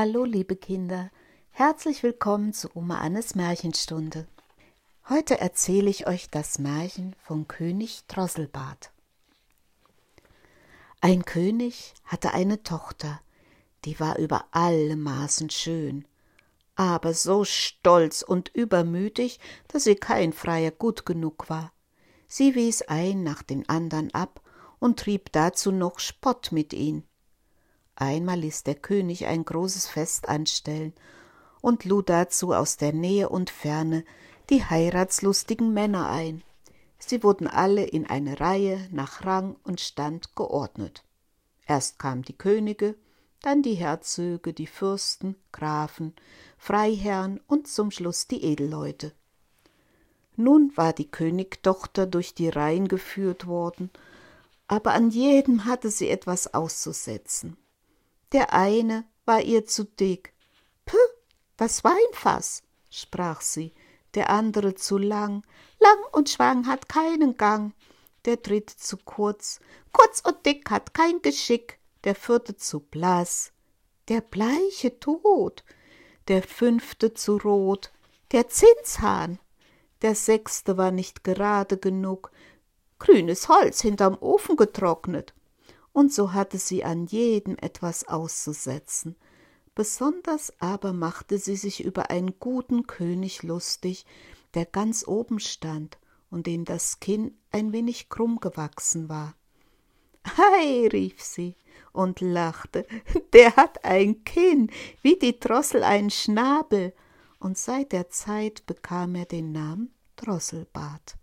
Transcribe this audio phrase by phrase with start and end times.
[0.00, 1.10] Hallo, liebe Kinder,
[1.50, 4.28] herzlich willkommen zu Oma Annes Märchenstunde.
[5.08, 8.92] Heute erzähle ich euch das Märchen vom König Drosselbart.
[11.00, 13.20] Ein König hatte eine Tochter,
[13.84, 16.06] die war über alle Maßen schön,
[16.76, 21.72] aber so stolz und übermütig, dass sie kein Freier gut genug war.
[22.28, 24.42] Sie wies ein nach den andern ab
[24.78, 27.02] und trieb dazu noch Spott mit ihnen.
[28.00, 30.92] Einmal ließ der König ein großes Fest anstellen
[31.60, 34.04] und lud dazu aus der Nähe und Ferne
[34.50, 36.44] die heiratslustigen Männer ein.
[37.00, 41.02] Sie wurden alle in eine Reihe nach Rang und Stand geordnet.
[41.66, 42.94] Erst kamen die Könige,
[43.42, 46.14] dann die Herzöge, die Fürsten, Grafen,
[46.56, 49.12] Freiherren und zum Schluss die Edelleute.
[50.36, 53.90] Nun war die Königtochter durch die Reihen geführt worden,
[54.68, 57.56] aber an jedem hatte sie etwas auszusetzen.
[58.32, 60.34] Der eine war ihr zu dick.
[60.84, 60.96] Puh,
[61.56, 63.74] das Weinfass, sprach sie,
[64.14, 65.46] der andere zu lang.
[65.78, 67.72] Lang und schwang hat keinen Gang.
[68.26, 69.60] Der dritte zu kurz.
[69.92, 71.78] Kurz und dick hat kein Geschick.
[72.04, 73.52] Der vierte zu blass.
[74.08, 75.64] Der bleiche Tod.
[76.28, 77.92] Der fünfte zu rot.
[78.32, 79.38] Der Zinshahn.
[80.02, 82.30] Der sechste war nicht gerade genug.
[82.98, 85.32] Grünes Holz hinterm Ofen getrocknet
[85.98, 89.16] und so hatte sie an jedem etwas auszusetzen.
[89.74, 94.06] Besonders aber machte sie sich über einen guten König lustig,
[94.54, 95.98] der ganz oben stand
[96.30, 99.34] und dem das Kinn ein wenig krumm gewachsen war.
[100.24, 101.56] Hei, rief sie
[101.92, 102.86] und lachte,
[103.32, 104.70] der hat ein Kinn,
[105.02, 106.94] wie die Drossel einen Schnabel,
[107.40, 111.16] und seit der Zeit bekam er den Namen Drosselbart.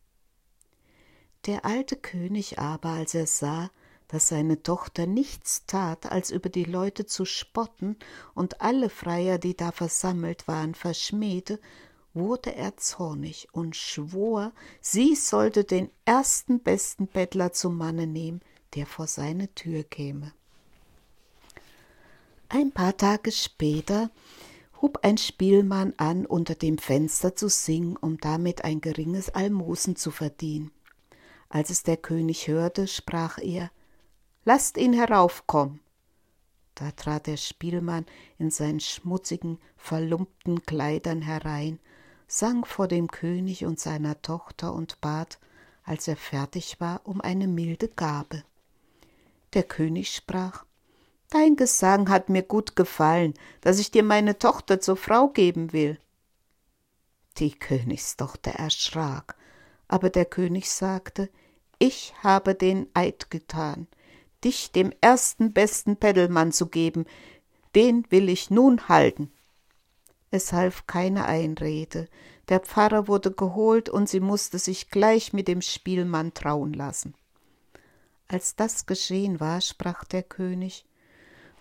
[1.45, 3.71] Der alte König aber, als er sah,
[4.07, 7.97] dass seine Tochter nichts tat, als über die Leute zu spotten
[8.33, 11.59] und alle Freier, die da versammelt waren, verschmähte,
[12.13, 18.41] wurde er zornig und schwor, sie sollte den ersten besten Bettler zum Manne nehmen,
[18.73, 20.33] der vor seine Tür käme.
[22.47, 24.11] Ein paar Tage später
[24.81, 30.11] hub ein Spielmann an, unter dem Fenster zu singen, um damit ein geringes Almosen zu
[30.11, 30.71] verdienen.
[31.49, 33.71] Als es der König hörte, sprach er
[34.45, 35.79] Lasst ihn heraufkommen.
[36.75, 38.05] Da trat der Spielmann
[38.37, 41.79] in seinen schmutzigen, verlumpten Kleidern herein,
[42.27, 45.39] sang vor dem König und seiner Tochter und bat,
[45.83, 48.43] als er fertig war, um eine milde Gabe.
[49.53, 50.65] Der König sprach
[51.31, 55.99] Dein Gesang hat mir gut gefallen, dass ich dir meine Tochter zur Frau geben will.
[57.37, 59.35] Die Königstochter erschrak,
[59.87, 61.29] aber der König sagte
[61.79, 63.87] Ich habe den Eid getan,
[64.45, 67.05] dich dem ersten besten Peddelmann zu geben,
[67.75, 69.31] den will ich nun halten.
[70.31, 72.07] Es half keine Einrede,
[72.47, 77.15] der Pfarrer wurde geholt und sie musste sich gleich mit dem Spielmann trauen lassen.
[78.27, 80.85] Als das geschehen war, sprach der König,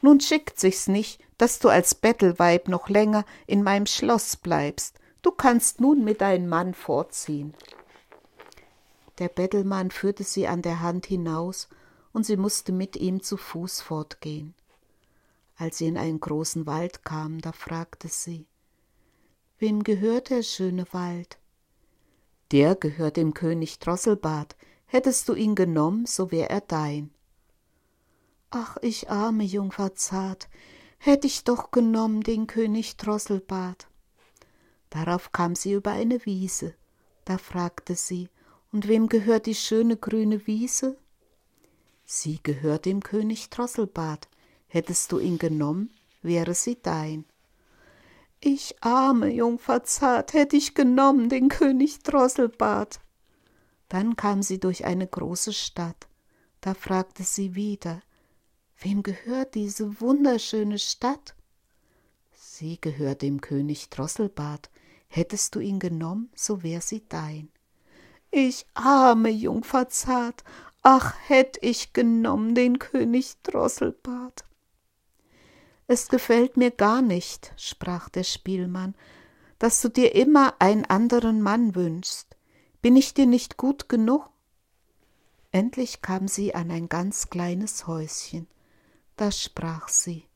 [0.00, 4.98] nun schickt sich's nicht, dass du als Bettelweib noch länger in meinem Schloss bleibst.
[5.22, 7.54] Du kannst nun mit deinem Mann fortziehen.
[9.18, 11.68] Der Bettelmann führte sie an der Hand hinaus
[12.14, 14.54] und sie musste mit ihm zu Fuß fortgehen.
[15.56, 18.46] Als sie in einen großen Wald kamen, da fragte sie
[19.58, 21.38] Wem gehört der schöne Wald?
[22.52, 24.56] Der gehört dem König Drosselbart.
[24.86, 27.10] Hättest du ihn genommen, so wär er dein.
[28.50, 30.48] Ach, ich arme Jungfer zart,
[30.98, 33.88] hätt ich doch genommen den König Drosselbart.
[34.90, 36.74] Darauf kam sie über eine Wiese.
[37.24, 38.28] Da fragte sie,
[38.70, 40.96] und wem gehört die schöne grüne Wiese?
[42.04, 44.28] Sie gehört dem König Drosselbart.
[44.66, 45.90] Hättest du ihn genommen,
[46.22, 47.24] wäre sie dein.
[48.40, 53.00] Ich arme Jungfer zart, hätt ich genommen den König Drosselbart.
[53.88, 56.08] Dann kam sie durch eine große Stadt.
[56.60, 58.02] Da fragte sie wieder,
[58.80, 61.34] wem gehört diese wunderschöne Stadt?
[62.32, 64.70] Sie gehört dem König Drosselbart.
[65.08, 67.50] Hättest du ihn genommen, so wär sie dein.
[68.30, 70.42] Ich arme Jungfer zart,
[70.86, 74.44] Ach, hätt ich genommen den König Drosselbart.
[75.86, 78.94] Es gefällt mir gar nicht, sprach der Spielmann,
[79.58, 82.36] dass du dir immer einen anderen Mann wünschst.
[82.82, 84.28] Bin ich dir nicht gut genug?
[85.52, 88.46] Endlich kam sie an ein ganz kleines Häuschen.
[89.16, 90.26] Da sprach sie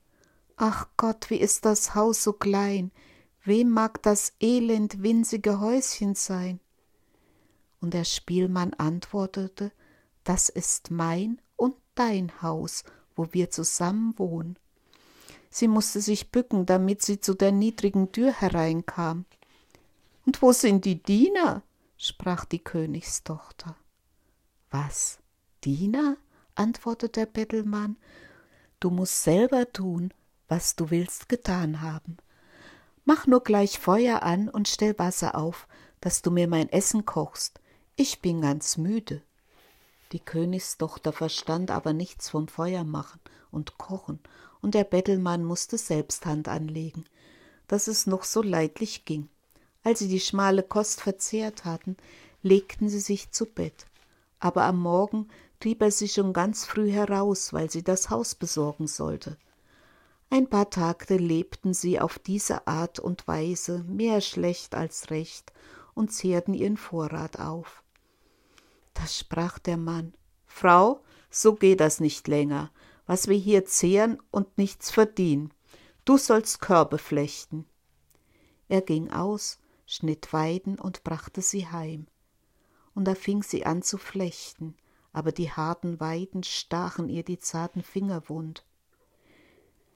[0.57, 2.91] Ach Gott, wie ist das Haus so klein,
[3.45, 6.59] wem mag das elend winzige Häuschen sein?
[7.83, 9.73] Und der Spielmann antwortete
[10.29, 12.85] das ist mein und dein Haus,
[13.17, 14.59] wo wir zusammen wohnen.
[15.49, 19.25] Sie musste sich bücken, damit sie zu der niedrigen Tür hereinkam.
[20.27, 21.63] Und wo sind die Diener?
[21.97, 23.75] sprach die Königstochter.
[24.71, 25.19] Was?
[25.65, 26.19] Diener?
[26.55, 27.97] antwortete der Bettelmann.
[28.81, 30.13] Du musst selber tun,
[30.47, 32.19] was du willst getan haben.
[33.07, 35.67] Mach nur gleich Feuer an und stell Wasser auf,
[36.03, 37.61] dass du mir mein Essen kochst.
[37.97, 39.23] Ich bin ganz müde.
[40.13, 43.21] Die Königstochter verstand aber nichts vom Feuermachen
[43.51, 44.21] und Kochen,
[44.61, 47.05] und der Bettelmann musste selbst Hand anlegen,
[47.67, 49.29] dass es noch so leidlich ging.
[49.85, 51.97] Als sie die schmale Kost verzehrt hatten,
[52.43, 53.87] legten sie sich zu Bett.
[54.41, 55.29] Aber am Morgen
[55.61, 59.37] trieb er sie schon ganz früh heraus, weil sie das Haus besorgen sollte.
[60.31, 65.53] Ein paar Tage lebten sie auf diese Art und Weise, mehr schlecht als recht,
[65.95, 67.83] und zehrten ihren Vorrat auf.
[68.99, 70.13] Da sprach der Mann
[70.45, 72.73] Frau, so geht das nicht länger,
[73.07, 75.53] was wir hier zehren und nichts verdienen.
[76.05, 77.65] Du sollst Körbe flechten.
[78.69, 82.07] Er ging aus, schnitt Weiden und brachte sie heim.
[82.95, 84.75] Und da fing sie an zu flechten,
[85.13, 88.65] aber die harten Weiden stachen ihr die zarten Finger wund.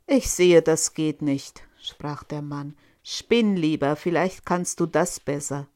[0.07, 2.77] Ich sehe, das geht nicht, sprach der Mann.
[3.03, 5.67] Spinn lieber, vielleicht kannst du das besser.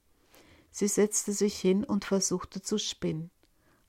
[0.78, 3.30] Sie setzte sich hin und versuchte zu spinnen,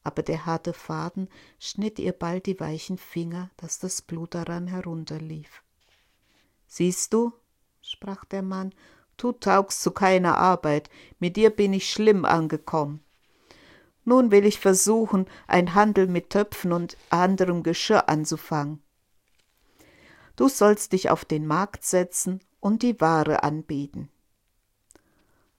[0.06, 1.28] aber der harte Faden
[1.60, 5.64] schnitt ihr bald die weichen Finger, dass das Blut daran herunterlief.
[6.66, 7.34] Siehst du,
[7.82, 8.74] sprach der Mann,
[9.18, 10.90] du taugst zu keiner Arbeit,
[11.20, 13.04] mit dir bin ich schlimm angekommen.
[14.06, 18.82] Nun will ich versuchen, ein Handel mit Töpfen und anderem Geschirr anzufangen.
[20.38, 24.08] Du sollst dich auf den Markt setzen und die Ware anbieten.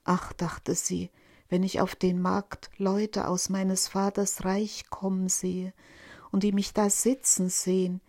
[0.05, 1.11] Ach, dachte sie,
[1.49, 5.73] wenn ich auf den Markt Leute aus meines Vaters Reich kommen sehe
[6.31, 8.01] und die mich da sitzen sehen,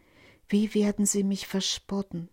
[0.47, 2.29] wie werden sie mich verspotten?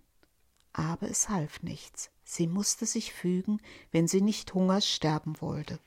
[0.73, 2.11] Aber es half nichts.
[2.25, 3.61] Sie musste sich fügen,
[3.93, 5.79] wenn sie nicht Hungers sterben wollte.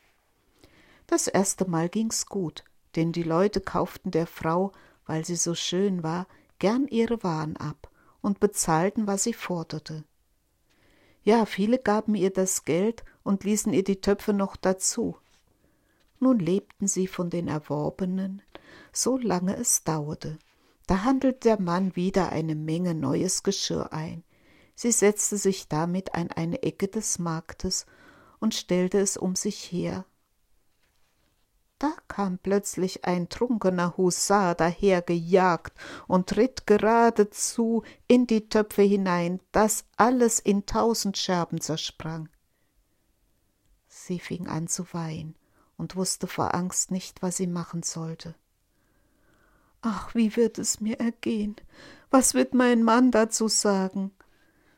[1.05, 2.63] Das erste Mal ging's gut,
[2.95, 4.71] denn die Leute kauften der Frau,
[5.05, 6.27] weil sie so schön war,
[6.59, 7.89] gern ihre Waren ab
[8.21, 10.05] und bezahlten, was sie forderte.
[11.29, 15.15] Ja, viele gaben ihr das Geld und ließen ihr die Töpfe noch dazu.
[16.19, 18.41] Nun lebten sie von den Erworbenen,
[18.91, 20.39] so lange es dauerte.
[20.87, 24.23] Da handelte der Mann wieder eine Menge neues Geschirr ein.
[24.73, 27.85] Sie setzte sich damit an eine Ecke des Marktes
[28.39, 30.05] und stellte es um sich her
[31.79, 35.73] da kam plötzlich ein trunkener Husar dahergejagt
[36.07, 42.29] und ritt geradezu in die Töpfe hinein, dass alles in tausend Scherben zersprang.
[43.87, 45.35] Sie fing an zu weinen
[45.77, 48.35] und wusste vor Angst nicht, was sie machen sollte.
[49.81, 51.55] Ach, wie wird es mir ergehen?
[52.11, 54.11] Was wird mein Mann dazu sagen?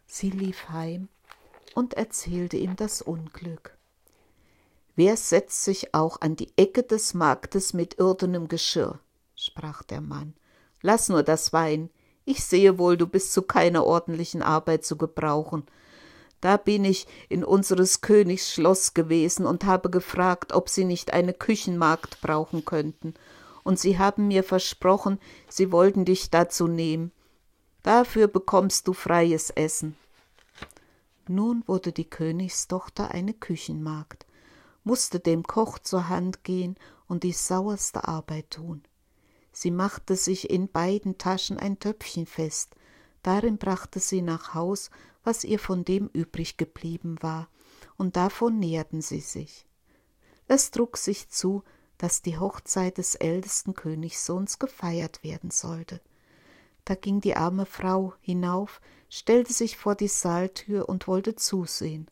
[0.06, 1.10] Sie lief heim
[1.74, 3.76] und erzählte ihm das Unglück.
[4.96, 9.00] Wer setzt sich auch an die Ecke des Marktes mit irdenem Geschirr?
[9.36, 10.34] sprach der Mann.
[10.82, 11.90] Lass nur das Wein.
[12.26, 15.64] Ich sehe wohl, du bist zu keiner ordentlichen Arbeit zu gebrauchen.
[16.42, 21.34] Da bin ich in unseres Königs Schloss gewesen und habe gefragt, ob sie nicht eine
[21.34, 23.14] Küchenmagd brauchen könnten,
[23.64, 27.12] und sie haben mir versprochen, sie wollten dich dazu nehmen.
[27.84, 29.96] Dafür bekommst du freies Essen.
[31.28, 34.26] Nun wurde die Königstochter eine Küchenmagd
[34.84, 36.76] musste dem Koch zur Hand gehen
[37.08, 38.84] und die sauerste Arbeit tun.
[39.52, 42.76] Sie machte sich in beiden Taschen ein Töpfchen fest,
[43.22, 44.90] darin brachte sie nach Haus,
[45.24, 47.50] was ihr von dem übrig geblieben war,
[47.98, 49.68] und davon nährten sie sich.
[50.48, 51.64] Es trug sich zu,
[51.98, 56.02] dass die Hochzeit des ältesten Königssohns gefeiert werden sollte.
[56.86, 62.10] Da ging die arme Frau hinauf, stellte sich vor die Saaltür und wollte zusehen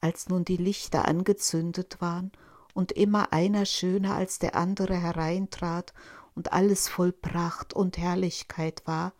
[0.00, 2.32] als nun die Lichter angezündet waren
[2.74, 5.94] und immer einer schöner als der andere hereintrat
[6.34, 9.12] und alles voll Pracht und Herrlichkeit war,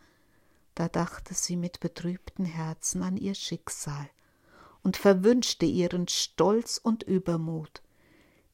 [0.75, 4.09] da dachte sie mit betrübten Herzen an ihr Schicksal
[4.83, 7.83] und verwünschte ihren Stolz und Übermut,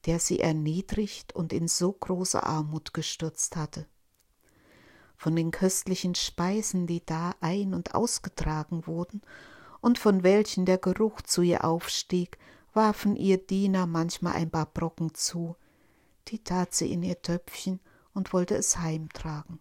[0.07, 3.87] der sie erniedrigt und in so große Armut gestürzt hatte.
[5.17, 9.23] Von den köstlichen Speisen, die da ein und ausgetragen wurden,
[9.83, 12.39] und von welchen der Geruch zu ihr aufstieg,
[12.73, 15.57] warfen ihr Diener manchmal ein paar Brocken zu,
[16.29, 17.81] die tat sie in ihr Töpfchen
[18.15, 19.59] und wollte es heimtragen.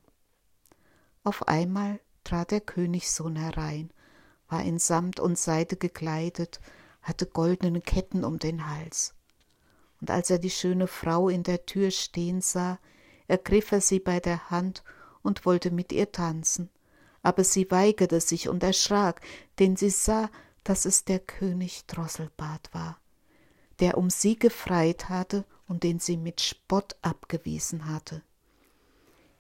[1.24, 3.92] Auf einmal trat der Königssohn herein,
[4.48, 6.62] war in Samt und Seide gekleidet,
[7.02, 9.16] hatte goldene Ketten um den Hals.
[10.00, 12.80] Und als er die schöne Frau in der Tür stehen sah,
[13.28, 14.84] ergriff er sie bei der Hand
[15.24, 16.70] und wollte mit ihr tanzen,
[17.24, 19.22] aber sie weigerte sich und erschrak,
[19.60, 20.30] denn sie sah,
[20.64, 23.00] dass es der König Drosselbart war,
[23.80, 28.22] der um sie gefreit hatte und den sie mit Spott abgewiesen hatte.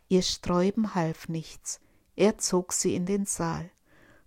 [0.07, 1.79] Ihr Sträuben half nichts,
[2.15, 3.69] er zog sie in den Saal.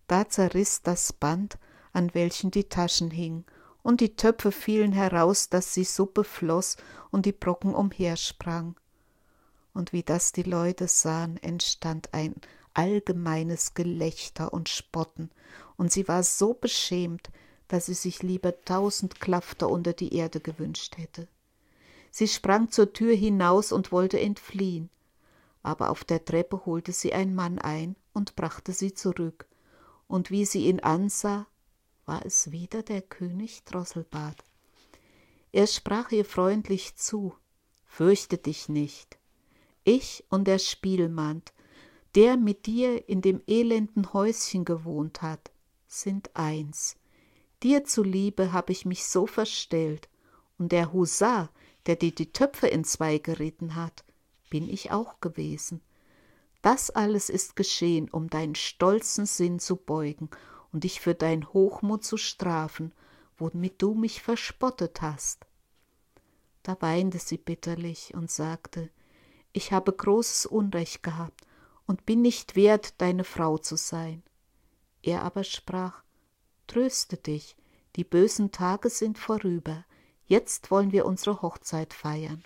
[0.07, 1.59] Da zerriß das Band,
[1.93, 3.45] an welchen die Taschen hingen,
[3.83, 6.79] und die Töpfe fielen heraus, dass die Suppe floß
[7.11, 8.77] und die Brocken umhersprang.
[9.75, 12.35] Und wie das die Leute sahen, entstand ein
[12.75, 15.31] allgemeines Gelächter und Spotten,
[15.77, 17.31] und sie war so beschämt,
[17.69, 21.27] dass sie sich lieber tausend Klafter unter die Erde gewünscht hätte.
[22.11, 24.91] Sie sprang zur Tür hinaus und wollte entfliehen,
[25.63, 29.47] aber auf der Treppe holte sie ein Mann ein und brachte sie zurück,
[30.07, 31.47] und wie sie ihn ansah,
[32.05, 34.45] war es wieder der König Drosselbart.
[35.53, 37.35] Er sprach ihr freundlich zu,
[37.85, 39.19] Fürchte dich nicht.
[39.85, 41.43] Ich und der Spielmann,
[42.15, 45.51] der mit dir in dem elenden Häuschen gewohnt hat,
[45.89, 46.97] sind eins.
[47.63, 50.09] Dir zuliebe hab ich mich so verstellt,
[50.59, 51.51] und der Husar,
[51.87, 54.05] der dir die Töpfe entzwei geritten hat,
[54.49, 55.81] bin ich auch gewesen.
[56.63, 60.31] Das alles ist geschehen, um deinen stolzen Sinn zu beugen
[60.73, 62.93] und dich für dein Hochmut zu strafen,
[63.37, 65.47] womit du mich verspottet hast.
[66.63, 68.91] Da weinte sie bitterlich und sagte,
[69.53, 71.45] ich habe großes Unrecht gehabt
[71.87, 74.23] und bin nicht wert, deine Frau zu sein.
[75.03, 76.03] Er aber sprach,
[76.67, 77.57] Tröste dich,
[77.97, 79.85] die bösen Tage sind vorüber,
[80.27, 82.43] jetzt wollen wir unsere Hochzeit feiern.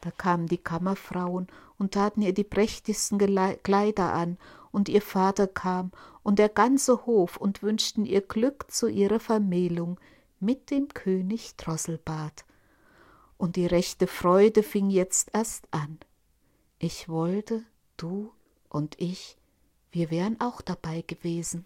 [0.00, 1.48] Da kamen die Kammerfrauen
[1.78, 4.38] und taten ihr die prächtigsten Kleider an,
[4.70, 5.90] und ihr Vater kam
[6.22, 9.98] und der ganze Hof und wünschten ihr Glück zu ihrer Vermählung
[10.38, 12.44] mit dem König Drosselbart.
[13.38, 15.98] Und die rechte Freude fing jetzt erst an.
[16.78, 17.64] Ich wollte,
[17.96, 18.32] du
[18.76, 19.38] und ich,
[19.90, 21.64] wir wären auch dabei gewesen.